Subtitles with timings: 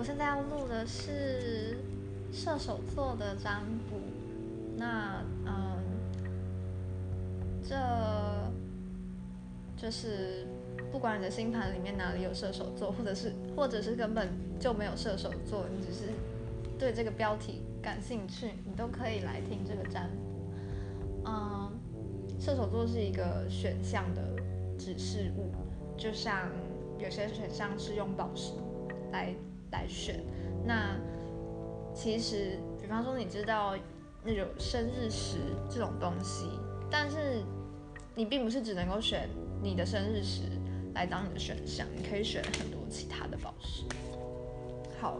[0.00, 1.76] 我现在要录的是
[2.32, 3.60] 射手座的占
[3.90, 4.00] 卜。
[4.78, 5.76] 那嗯，
[7.62, 7.76] 这
[9.76, 10.46] 就是
[10.90, 16.06] 不管你的星盘里面哪里有射手座，或者是或者是根本就没有射手座，你只是
[16.78, 21.30] 对这个标题感兴趣，你都可以来听这个占卜。
[21.30, 21.70] 嗯，
[22.40, 24.22] 射手座是一个选项的
[24.78, 25.52] 指示物，
[25.94, 26.48] 就像
[26.98, 28.54] 有些选项是用宝石
[29.12, 29.34] 来。
[29.72, 30.22] 来选，
[30.64, 30.96] 那
[31.94, 33.76] 其实，比方说，你知道
[34.24, 35.38] 那种生日石
[35.68, 36.46] 这种东西，
[36.90, 37.42] 但是
[38.14, 39.28] 你并不是只能够选
[39.62, 40.42] 你的生日石
[40.94, 43.84] 来当你的选项，你可以选很多其他的宝石。
[45.00, 45.18] 好，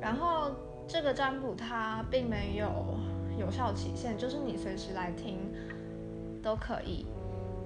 [0.00, 0.50] 然后
[0.88, 2.98] 这个占卜它并没有
[3.38, 5.38] 有效期限，就是你随时来听
[6.42, 7.06] 都可以。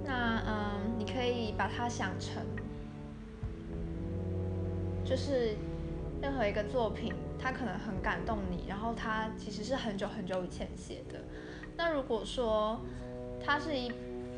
[0.05, 2.43] 那嗯，你可以把它想成，
[5.05, 5.57] 就是。
[6.23, 11.19] 任何一个作品，它可能很感动你，然后它其实是很久很久以前写的。
[11.77, 12.79] 那如果说
[13.43, 13.91] 它是一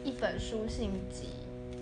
[0.05, 1.29] 一本书信集，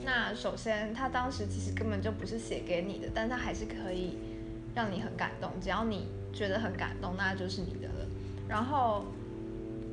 [0.03, 4.17] 那首先它当时其实根本就不是写给你的，但它还是可以
[4.75, 5.51] 让你很感动。
[5.61, 8.07] 只要你觉得很感动，那就是你的了。
[8.49, 9.05] 然后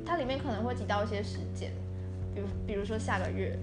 [0.06, 1.70] 它里面可能会提到一些时间，
[2.34, 3.58] 比如比如说下个月，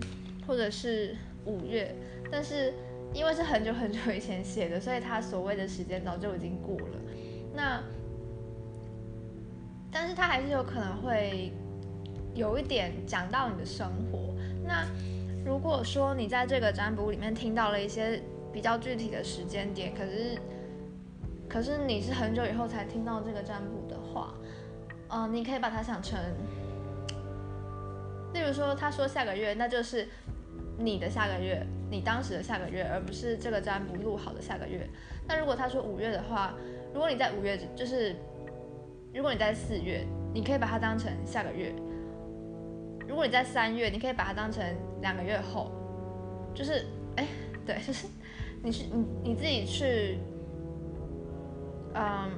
[0.46, 1.16] 或者是
[1.46, 1.96] 五月，
[2.32, 2.72] 但是。
[3.14, 7.00] 因为是很久很久以前写的，所以他所谓的时间早就已经过了。
[7.54, 7.82] 那，
[9.92, 11.54] 但是他还是有可能会
[12.34, 14.34] 有一点讲到你的生活。
[14.66, 14.86] 那
[15.46, 20.38] 如果说你在这个占卜里面听到了一些比较具体的时间点，可是
[21.48, 24.34] 可是你是很久以后才听到这个占卜的话，
[25.10, 26.20] 嗯，你可以把它想成，
[28.34, 30.08] 例如说他说下个月，那就是
[30.78, 31.66] 你的下个月。
[31.96, 34.86] 你当时的下个月，而不是这个占卜录好的下个月。
[35.26, 36.54] 那如果他说五月的话，
[36.94, 38.14] 如果你在五月，就是
[39.14, 41.72] 如果你在四月，你可以把它当成下个月；
[43.08, 44.62] 如果你在三月，你可以把它当成
[45.02, 45.72] 两个月后。
[46.54, 47.26] 就是，哎，
[47.66, 48.08] 对，就是
[48.62, 50.20] 你是你你自己去，
[51.94, 52.30] 嗯，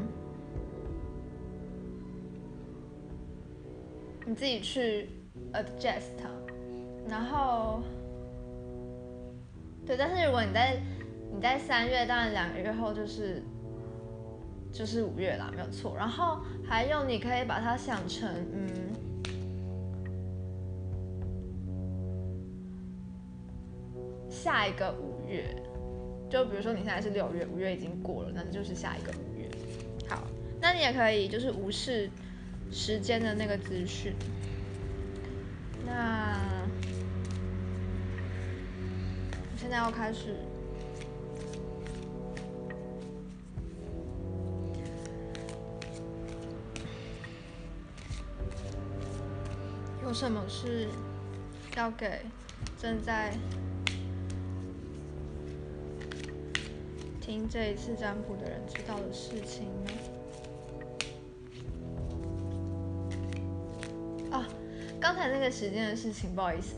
[4.23, 5.09] 你自己去
[5.51, 6.13] adjust，
[7.09, 7.81] 然后。
[9.87, 10.77] 对，但是如果你在
[11.33, 13.41] 你在三月，当然两个月后就是
[14.69, 15.95] 就是五月啦，没有错。
[15.95, 18.69] 然后还有你可以把它想成，嗯，
[24.29, 25.55] 下一个五月，
[26.29, 29.49] 就比如说你现在是六月，五月已经过了，那就是下一个五月。
[30.09, 30.21] 好，
[30.59, 32.09] 那你也可以就是无视
[32.69, 34.13] 时间的那个资讯，
[35.85, 36.56] 那。
[39.59, 40.35] 现在要开始，
[50.03, 50.87] 有什么是
[51.75, 52.21] 要给
[52.79, 53.33] 正在
[57.19, 59.91] 听这一次占卜的人知道的事情呢？
[64.31, 64.47] 啊，
[64.97, 66.73] 刚才那个时间的事情，不好意思，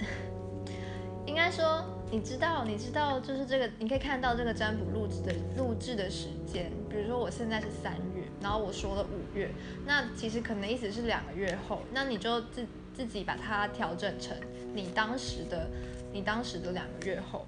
[1.29, 1.85] 应该说。
[2.11, 6.71] 你知道，你知道，就是这个，你可以看到这个占卜录制的录制的时间。
[6.89, 9.51] 比如说，我现在是三月，然后我说了五月，
[9.85, 11.83] 那其实可能意思是两个月后。
[11.93, 14.35] 那你就自自己把它调整成
[14.73, 15.69] 你当时的，
[16.11, 17.45] 你当时的两个月后。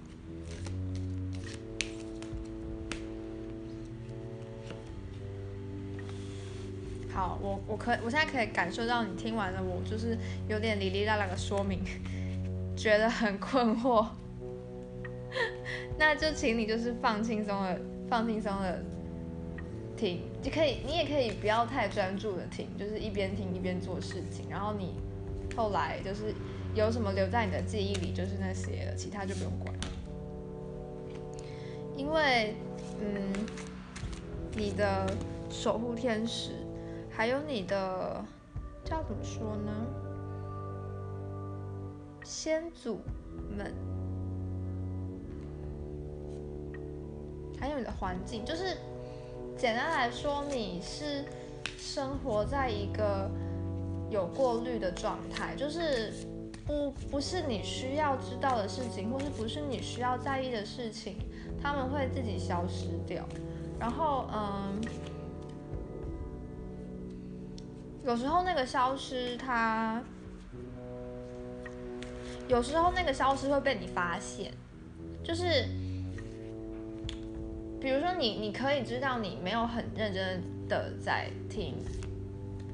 [7.12, 10.16] 好，我我可我现在可以感受到你听完了，我就是
[10.48, 11.84] 有点哩哩啦啦的说明，
[12.82, 14.08] 觉得很困惑。
[16.00, 18.84] 那就请你就是放轻松的，放轻松的
[19.96, 24.50] 听，就可以，你也可以不要太专注的听，就是一边听一边做事情。
[24.50, 24.96] 然后你
[25.56, 26.34] 后来就是
[26.74, 29.74] 有什么留在你的记忆里，就是那些了，其他就不用管。
[31.96, 32.56] 因为，
[33.00, 33.32] 嗯，
[34.56, 35.06] 你的
[35.52, 36.52] 守护天使，
[37.12, 38.26] 还有你的
[38.84, 39.72] 叫怎么说呢？
[42.32, 43.02] 先祖
[43.58, 43.74] 们。
[47.60, 48.78] 还有你的环境，就是
[49.58, 51.26] 简单来说，你是
[51.78, 53.30] 生活在一个
[54.10, 56.14] 有过滤的状态，就是
[56.66, 61.18] 不不是你需要知道的事情，或是不是你需要在意的事情，
[61.62, 63.28] 他们会自己消失掉。
[63.78, 64.82] 然后，嗯，
[68.06, 70.02] 有时候那个消失，它
[72.52, 74.52] 有时候那个消失会被你发现，
[75.24, 75.66] 就是。
[77.84, 80.40] 比如说你你可以知道你没有很认真
[80.70, 81.74] 的在听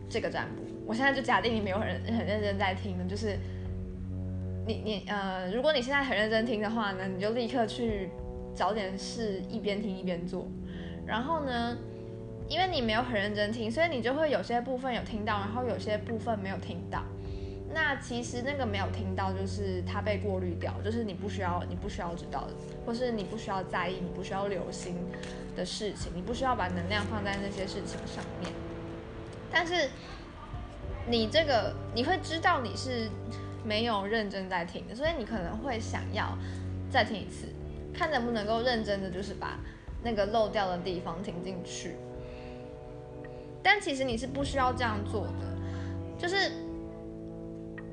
[0.09, 3.37] 这个占卜，我现在就假定你没有很很认真在听的，就是
[4.67, 8.09] 你你呃，如果你现在很认真听的话呢，你就立刻去
[8.53, 10.45] 找点事一边听一边做，
[11.05, 11.77] 然后呢，
[12.49, 17.01] 因为你没有很认真听，所以你就会有些部分有听到，然后有些部分没有听到。
[17.79, 22.53] 那其实那个没有听到，就是它被过滤掉，就是你不需要你不需要知道的，
[22.83, 24.95] 或是你不需要在意，你不需要留心
[25.55, 28.51] 的事情，你不需要把能量放在那些事情上面。
[29.51, 29.89] 但是
[31.07, 33.09] 你这个你会知道你是
[33.63, 36.35] 没有认真在听的，所以你可能会想要
[36.89, 37.45] 再听一次，
[37.93, 39.59] 看能不能够认真的就是把
[40.03, 41.95] 那个漏掉的地方听进去。
[43.61, 46.65] 但其实你是不需要这样做的，就是。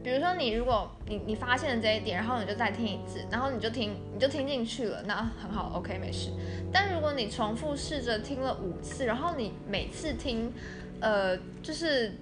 [0.04, 6.30] 比如说，你如果你你发现了这一点，然后你就再听一次，然后你就听你就听进去了，那很好，OK，没事。
[6.70, 10.52] 但如果你重复试着听了五次，然后你每次听，
[11.00, 12.12] 呃，就是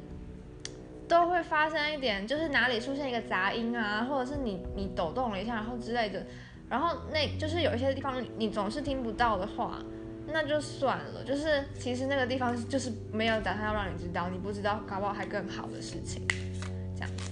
[1.09, 6.25] 都会发生一点，就是哪里出现一个杂音啊，或者是你你抖动了一下，然后之类的，
[6.71, 9.83] 然后那就是有一些地方你总是听不到的话，
[10.29, 11.25] 那就算了。
[11.25, 16.25] 就是其实那个地方就是没有打算要让你知道，你不知道，搞不好还更好的事情，
[16.95, 17.32] 这样子。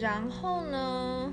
[0.00, 1.32] 然后呢？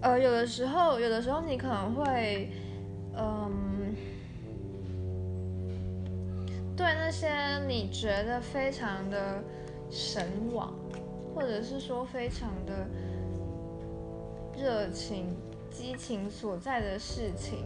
[0.00, 2.48] 呃，有的时候，有的时候你可能会，
[3.16, 3.94] 嗯，
[6.76, 7.28] 对那些
[7.66, 9.42] 你觉得非常的
[9.90, 10.72] 神往，
[11.34, 12.86] 或者是说非常的
[14.56, 15.36] 热情、
[15.70, 17.64] 激情所在的事情，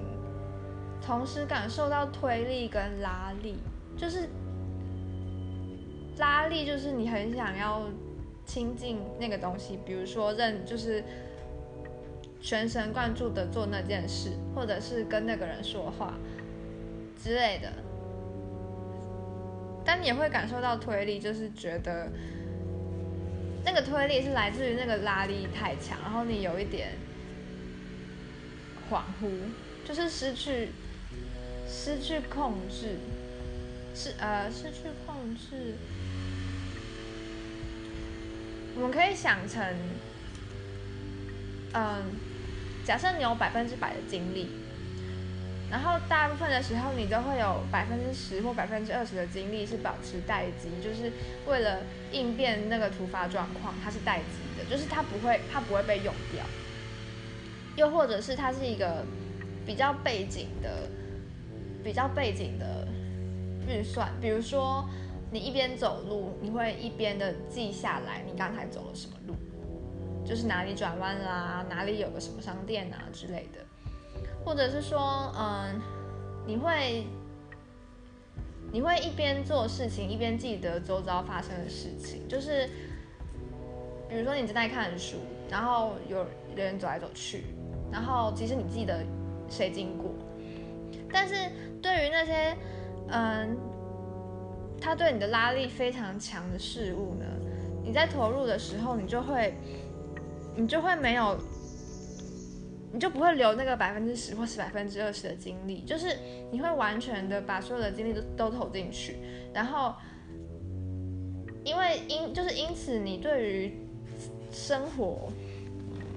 [1.01, 3.59] 同时感受到推力跟拉力，
[3.97, 4.29] 就是。
[6.19, 7.89] 拉力就是你很想要
[8.47, 11.03] 亲近那个东西，比如说认就是
[12.41, 16.15] 全神贯注的做那件事，或者是跟那个人说话
[17.23, 17.71] 之类的。
[19.85, 22.11] 但你也会感受到推力，就是觉得
[23.65, 26.93] 那个推力是来自于那个拉力太强，然后你有一点
[28.91, 29.31] 恍惚，
[29.85, 30.71] 就是失去
[31.69, 32.97] 失去控制，
[33.95, 35.75] 是呃失去控制。
[38.77, 39.65] 我们可以想成，
[41.73, 42.05] 嗯，
[42.85, 44.49] 假设你有百分之百的精力，
[45.71, 51.11] 然后大部分的时候你都会有百分之十或百分之二十的精力是保持待机，就是
[51.47, 51.81] 为了
[52.13, 54.25] 应变那个突发状况，它是待机
[54.59, 56.45] 的，就是它不会它不会被用掉。
[57.77, 59.07] 又或者是它是一个
[59.65, 60.87] 比较背景的、
[61.83, 62.87] 比较背景的
[63.67, 64.87] 预算，比如说。
[65.31, 69.35] 你一边走路，你会一边的记下来你刚才走了什么路，
[70.25, 73.61] 就是哪里转弯啦，哪里有个什么商店啊之类的，
[74.45, 75.83] 或者是说，嗯，
[76.47, 77.05] 你会
[78.73, 82.69] 你会一边做事情一边记得周遭发生的事情，就是
[84.09, 85.17] 比如说你正在看书，
[85.51, 86.25] 然后有
[86.55, 87.43] 人走来走去，
[87.91, 89.05] 然后其实你记得
[89.51, 90.15] 谁经过，
[91.13, 91.35] 但是
[91.83, 92.57] 对于那些
[93.09, 93.57] 嗯。
[94.81, 97.25] 它对你的拉力非常强的事物呢，
[97.85, 99.55] 你在投入的时候，你就会，
[100.55, 101.37] 你就会没有，
[102.93, 106.17] 你就不会留那个百分之十或是百分之二十的精力，就是
[106.53, 109.17] 你会完全的把所有的精力都都投进去，
[109.53, 109.95] 然后，
[111.65, 113.79] 因为因就是因此，你对于
[114.53, 115.33] 生活，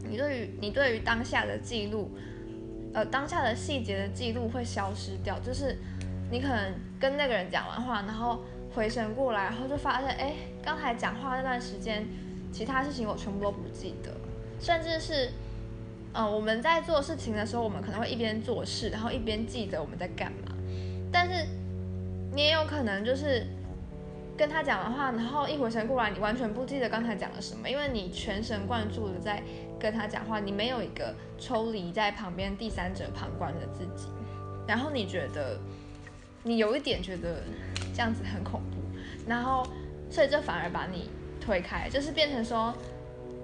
[0.08, 2.12] 你对于你对于当下的记录，
[2.94, 5.78] 呃，当下的细节的记录会消失掉，就是。
[6.32, 8.44] 你可能跟那个人讲完话，然后
[8.76, 12.06] 回神过来，然后就发现，哎，刚才讲话那段时间，
[12.52, 14.12] 其他事情我全部都不记得，
[14.60, 15.32] 甚至是，
[16.14, 20.54] 嗯，我们在做事情的时候，我们可能会一边做事，然后一边记得我们在干嘛。
[21.12, 21.48] 但是
[22.34, 23.48] 你也有可能就是
[24.38, 29.42] 跟他讲完话，然后一回神过来，你完全不记得刚才讲了什么，因为你全神贯注的在
[29.80, 34.10] 跟他讲话，你没有一个抽离在旁边第三者旁观的自己，
[34.68, 35.58] 然后你觉得。
[36.44, 37.44] 你有一点觉得
[37.94, 38.78] 这样子很恐怖，
[39.28, 39.68] 然后
[40.10, 42.74] 所以这反而把你推开，就是变成说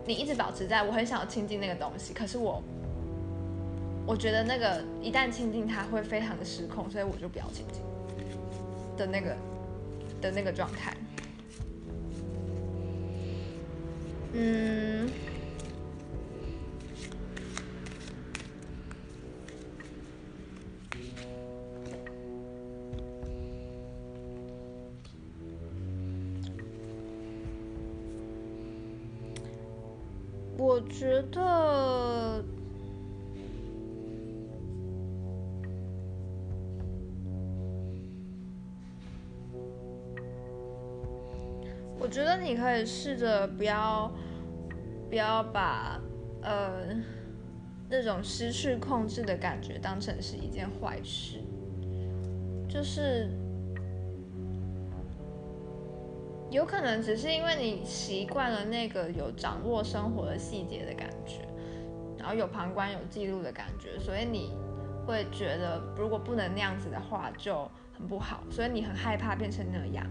[0.06, 2.64] 你一直保持在我很想要亲近那个东西，可是我
[4.06, 7.82] 我觉得那个一旦亲近它会非常的失控，所以我就不要亲近
[8.98, 9.36] 的那个
[10.22, 10.96] 的那个状态，
[14.34, 15.10] 嗯。
[30.90, 32.44] 觉得，
[42.00, 44.12] 我觉得你可以试着不要，
[45.10, 46.02] 不要把
[46.42, 46.96] 呃
[47.90, 51.40] 那种失去控制的感觉当成是一件坏事，
[52.70, 53.30] 就是。
[56.52, 61.40] 有可能只是因为你习惯了那个有掌握生活的细节的感觉，
[62.18, 64.54] 然后有旁观有记录的感觉，所以你
[65.06, 70.06] 会觉得如果不能那样子的话就很不好，所以你很害怕变成那样。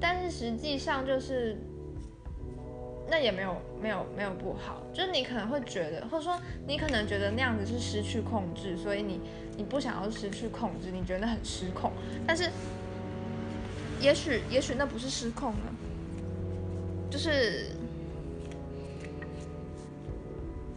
[0.00, 1.56] 但是实际上就是
[3.08, 9.20] 那也没有没有没有不好，就是你可能会觉得，或者说你可能觉得那样子是失去控制，所以你
[9.56, 11.92] 你不想要失去控制，你觉得很失控，
[12.26, 12.50] 但是。
[14.00, 15.74] 也许，也许那不是失控呢，
[17.10, 17.66] 就是，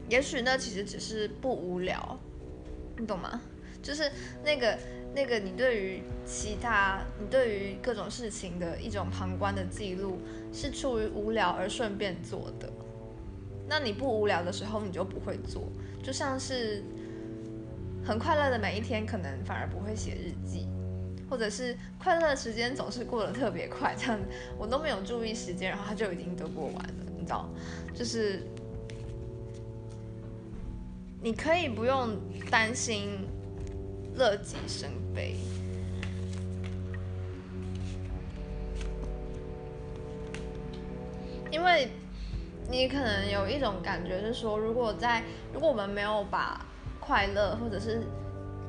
[0.10, 2.20] 也许那其实只是不无聊，
[2.98, 3.42] 你懂吗？
[3.82, 4.12] 就是
[4.44, 4.78] 那个
[5.16, 10.20] 那个你对于其他，你对于各种事情的一种旁观的记录，
[10.54, 12.72] 是出于无聊而顺便做的。
[13.68, 15.64] 那你不无聊的时候，你就不会做，
[16.04, 16.84] 就像是
[18.04, 20.68] 很快乐的每一天，可能反而不会写日记。
[21.32, 24.20] 或者是快乐的时间总是过得特别快，这样
[24.58, 27.50] 我都没有注意时间，然后它就已经都过完了，你知道？
[27.96, 28.44] 就是
[31.22, 32.18] 你可以不用
[32.50, 33.26] 担心
[34.14, 35.38] 乐极生悲，
[41.50, 41.88] 因为
[42.70, 45.24] 你可能有一种感觉是说，如果在
[45.54, 46.66] 如果我们没有把
[47.00, 48.04] 快乐或者是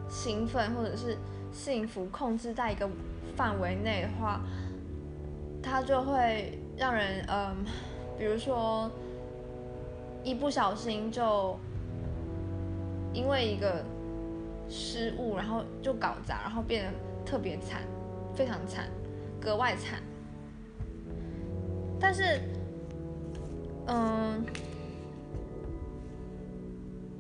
[0.09, 1.19] 兴奋或者是
[1.53, 2.89] 幸福控制在一个
[3.37, 4.41] 范围内的话，
[5.63, 7.65] 它就会让人嗯，
[8.19, 8.91] 比如说
[10.25, 11.57] 一不小心就
[13.13, 13.85] 因为一个
[14.69, 17.83] 失误，然后就搞砸，然后变得特别惨，
[18.35, 18.89] 非常惨，
[19.41, 20.03] 格外惨。
[22.01, 22.41] 但是，
[23.87, 24.45] 嗯，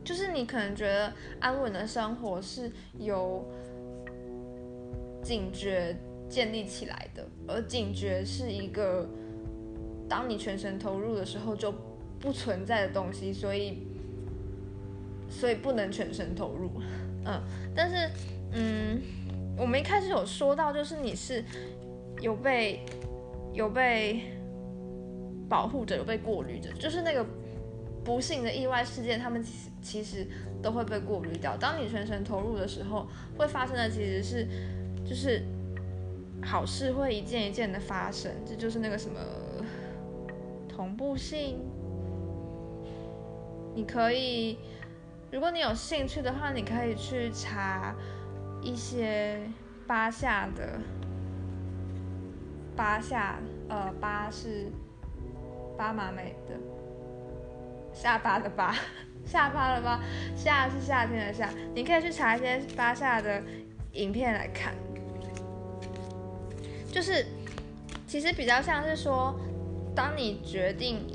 [0.02, 3.44] 就是你可能觉得安稳的生活是由。
[5.22, 5.96] 警觉
[6.28, 9.08] 建立起来的，而警觉是一个
[10.08, 11.72] 当你全神投入的时候就
[12.18, 13.86] 不存在的东西，所以
[15.28, 16.70] 所以不能全神投入。
[17.24, 17.40] 嗯，
[17.74, 18.10] 但是
[18.52, 19.00] 嗯，
[19.56, 21.44] 我们一开始有说到，就是你是
[22.20, 22.84] 有被
[23.52, 24.22] 有被
[25.48, 27.24] 保护着，有被过滤着，就是那个
[28.02, 30.26] 不幸的意外事件，他们其实其实
[30.60, 31.56] 都会被过滤掉。
[31.56, 33.06] 当你全神投入的时候，
[33.38, 34.46] 会发生的其实是。
[35.12, 35.42] 就是
[36.42, 39.20] 好事会一件一件的发生，这就是那个什么
[40.66, 41.60] 同步性。
[43.74, 44.58] 你可以，
[45.30, 47.94] 如果你有兴趣的话，你可以去查
[48.62, 49.38] 一些
[49.86, 50.80] 巴夏的
[52.74, 53.38] 巴夏，
[53.68, 54.72] 呃，巴是
[55.76, 56.54] 巴马美的
[57.92, 58.74] 下巴的巴，
[59.26, 60.00] 下巴的巴，
[60.34, 61.50] 夏是夏天的夏。
[61.74, 63.42] 你可以去查一些巴夏的
[63.92, 64.72] 影片来看。
[66.92, 67.24] 就是，
[68.06, 69.34] 其实比较像是说，
[69.96, 71.06] 当你决定，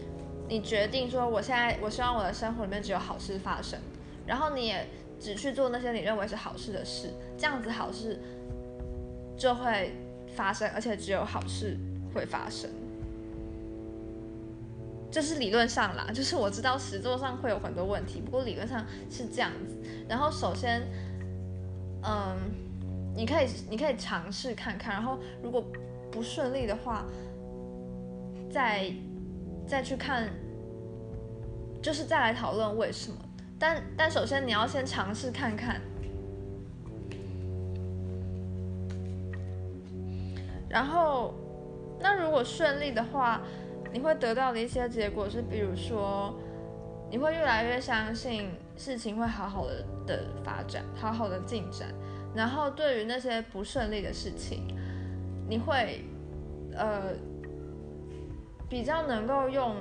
[0.49, 3.79] 你决定说，我现在我希望我的生活里面只有好事发生，
[4.25, 4.87] 然后你也
[5.19, 8.19] 只去做那些你认为是好事的事，这样子好事
[9.37, 9.93] 就会
[10.35, 11.77] 发生，而且只有好事
[12.11, 12.67] 会发生。
[15.11, 19.77] 这是理论上啦，就是我知道实作上会有很多问题，不过理论上是这样子。
[20.09, 20.81] 然后首先，
[22.03, 22.66] 嗯。
[23.17, 25.65] 你可以，你可以尝试看看，然后如果
[26.11, 27.03] 不顺利的话，
[28.51, 28.93] 再
[29.65, 30.29] 再去看，
[31.81, 33.17] 就是再来讨论为什么。
[33.57, 35.81] 但但首先你要先尝试看看，
[40.69, 41.33] 然后
[41.99, 43.41] 那如果顺利的话，
[43.91, 46.37] 你会得到的一些结果是，比如说
[47.09, 51.91] 你会越来越相信事情会好好的的发展，好好的进展。
[52.35, 54.67] 然后对于那些不顺利的事情，
[55.49, 56.03] 你会，
[56.73, 57.13] 呃，
[58.69, 59.75] 比较能够用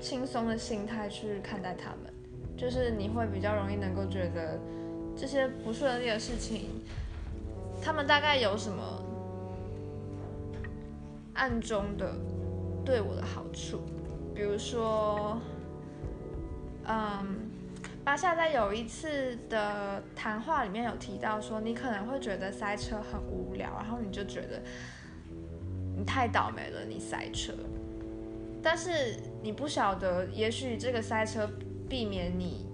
[0.00, 2.12] 轻松的心态去看待他们，
[2.56, 4.60] 就是你会比较容易能够觉得
[5.16, 6.82] 这些不顺利的事情，
[7.82, 9.02] 他们大概有什么
[11.34, 12.14] 暗中的
[12.84, 13.80] 对我的好处，
[14.34, 15.40] 比如说，
[16.86, 17.47] 嗯。
[18.08, 24.62] 巴夏在有一次的谈话里面有提到说，你可能会觉得塞车很无聊，然后你就觉得
[25.94, 27.52] 你太倒霉了，你塞车。
[28.62, 31.46] 但是你不晓得，也许这个塞车
[31.86, 32.66] 避免你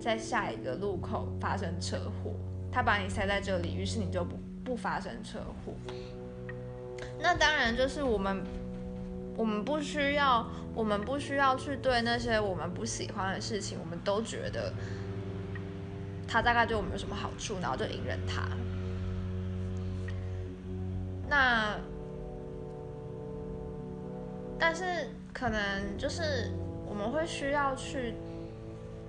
[0.00, 2.32] 在下一个路口发生车祸。
[2.72, 5.72] 他把你塞在这里，于是你就不不发生车祸。
[7.20, 8.42] 那当然就是我们，
[9.40, 14.70] 我们不需要，我们不需要去对那些我们不喜欢的事情，我们都觉得
[16.28, 18.42] 他大概对我们有什么好处，然后就隐忍他。
[21.26, 21.78] 那，
[24.58, 26.52] 但是可能就是
[26.86, 28.14] 我们会需要去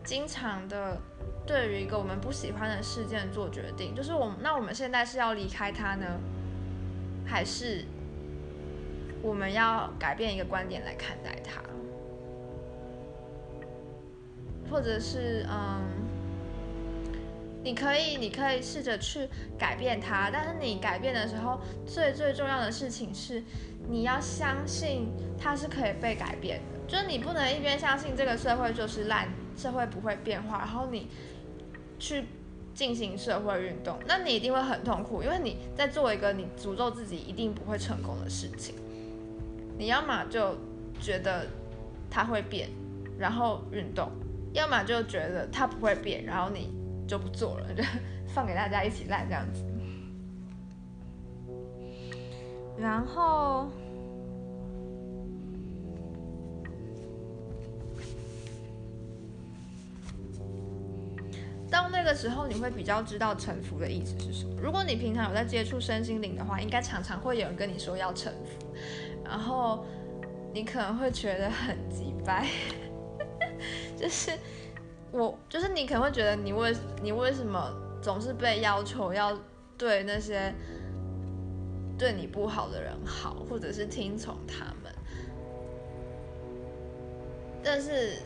[0.02, 0.98] 经常的
[1.46, 6.06] 对于一个我们不喜欢的事件做决定，就是我那我们现在是要离开他呢，
[7.26, 7.84] 还是
[9.22, 11.62] 我们要改变一个观点来看待它，
[14.70, 15.82] 或者是嗯。
[17.64, 23.44] 你可以，你可以试着去改变它，但是你改变的时候，最最重要的事情是，
[23.88, 26.80] 你要相信它是可以被改变的。
[26.88, 31.08] 就是你不能一边相信这个社会就是烂，社会不会变化，然后你
[32.00, 32.26] 去
[32.74, 38.74] 进行社会运动，那你一定会很痛苦，因为你在做一个你诅咒自己一定不会成功的事情。
[39.82, 40.56] 你要么就
[41.00, 41.48] 觉得
[42.08, 42.70] 它会变，
[43.18, 44.10] 然后运动；
[44.54, 46.80] 要么就觉得它不会变，然后你。
[47.08, 47.84] 就不做了，就
[48.34, 49.66] 放给大家一起烂这样子。
[52.80, 53.68] 然后，
[61.70, 64.54] 到那个时候，你会比较知道臣服的意思是什么。
[64.62, 68.74] 如果你平常有在接触身心灵的话，应该常常会有人跟你说要臣服，
[69.32, 69.86] 然后
[70.54, 72.46] 你可能会觉得很急掰，
[73.96, 74.38] 就是。
[75.14, 76.74] 我就是你可能会觉得你为
[77.04, 77.70] 你为什么
[78.02, 79.38] 总是被要求要
[79.78, 80.56] 对那些
[81.98, 84.90] 对你不好的人好，或者是听从他们，
[87.62, 88.22] 但是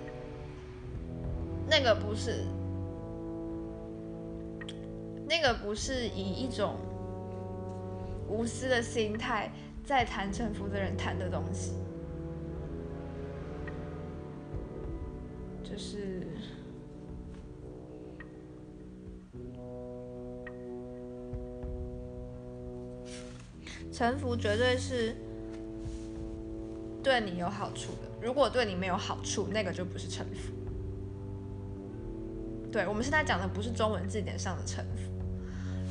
[1.68, 2.46] 那个不是
[5.28, 6.76] 那个不是以一种
[8.30, 9.52] 无私的心态
[9.86, 11.74] 在谈臣服的人谈的东西，
[15.64, 16.28] 就是。
[23.92, 25.16] 臣服绝对是
[27.02, 30.52] 对你有好处的，如果对你没有好处，那个就不是臣服。
[32.70, 35.10] 对我们现在讲的不是中文字典上的臣服，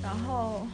[0.02, 0.66] 然后，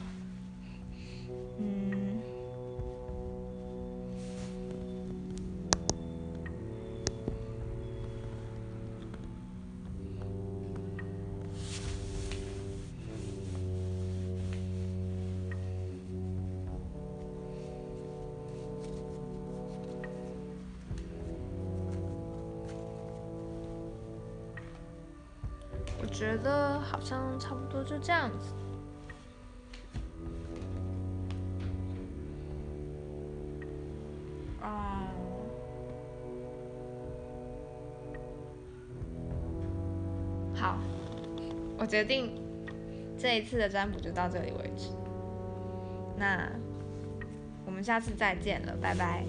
[26.01, 28.55] 我觉得好像差不多就这样子。
[34.63, 34.69] 嗯，
[40.55, 40.79] 好，
[41.79, 42.33] 我决定
[43.19, 44.89] 这一次的占卜就到这里为止。
[46.19, 46.51] 那
[47.65, 49.25] 我们下次再见了，拜拜。